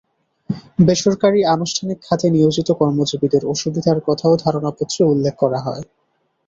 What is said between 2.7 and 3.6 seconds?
কর্মজীবীদের